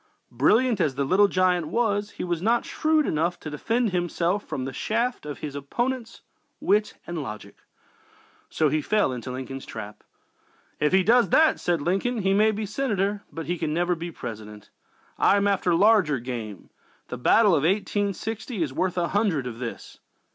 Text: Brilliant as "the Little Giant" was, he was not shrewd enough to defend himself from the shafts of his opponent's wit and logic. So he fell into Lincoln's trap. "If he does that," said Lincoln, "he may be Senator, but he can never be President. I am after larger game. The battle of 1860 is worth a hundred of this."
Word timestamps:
Brilliant 0.31 0.81
as 0.81 0.95
"the 0.95 1.03
Little 1.05 1.27
Giant" 1.27 1.67
was, 1.67 2.09
he 2.09 2.23
was 2.23 2.41
not 2.41 2.65
shrewd 2.65 3.05
enough 3.05 3.39
to 3.41 3.51
defend 3.51 3.91
himself 3.91 4.43
from 4.43 4.65
the 4.65 4.73
shafts 4.73 5.27
of 5.27 5.37
his 5.41 5.53
opponent's 5.53 6.23
wit 6.59 6.95
and 7.05 7.21
logic. 7.21 7.57
So 8.49 8.67
he 8.69 8.81
fell 8.81 9.13
into 9.13 9.29
Lincoln's 9.29 9.63
trap. 9.67 10.03
"If 10.79 10.91
he 10.91 11.03
does 11.03 11.29
that," 11.29 11.59
said 11.59 11.83
Lincoln, 11.83 12.23
"he 12.23 12.33
may 12.33 12.49
be 12.49 12.65
Senator, 12.65 13.21
but 13.31 13.45
he 13.45 13.59
can 13.59 13.75
never 13.75 13.93
be 13.93 14.09
President. 14.09 14.71
I 15.19 15.37
am 15.37 15.47
after 15.47 15.75
larger 15.75 16.17
game. 16.17 16.71
The 17.09 17.17
battle 17.19 17.53
of 17.53 17.61
1860 17.61 18.63
is 18.63 18.73
worth 18.73 18.97
a 18.97 19.09
hundred 19.09 19.45
of 19.45 19.59
this." 19.59 19.99